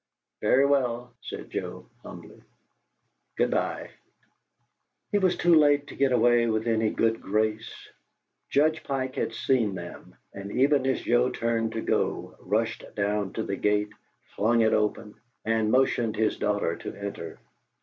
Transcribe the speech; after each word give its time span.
"Very 0.41 0.65
well," 0.65 1.13
said 1.21 1.51
Joe, 1.51 1.85
humbly. 2.01 2.41
"Good 3.37 3.51
bye." 3.51 3.91
He 5.11 5.19
was 5.19 5.37
too 5.37 5.53
late 5.53 5.85
to 5.89 5.95
get 5.95 6.11
away 6.11 6.47
with 6.47 6.65
any 6.65 6.89
good 6.89 7.21
grace. 7.21 7.71
Judge 8.49 8.83
Pike 8.83 9.13
had 9.15 9.31
seen 9.31 9.75
them, 9.75 10.15
and, 10.33 10.51
even 10.53 10.87
as 10.87 11.01
Joe 11.01 11.29
turned 11.29 11.73
to 11.73 11.81
go, 11.81 12.35
rushed 12.39 12.83
down 12.95 13.33
to 13.33 13.43
the 13.43 13.55
gate, 13.55 13.91
flung 14.35 14.61
it 14.61 14.73
open, 14.73 15.13
and 15.45 15.69
motioned 15.69 16.15
his 16.15 16.35
daughter 16.35 16.75
to 16.77 16.95
enter. 16.95 17.37